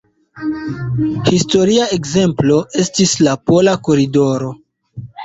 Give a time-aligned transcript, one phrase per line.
[1.31, 2.55] Historia ekzemplo
[2.85, 4.49] estis la Pola koridoro,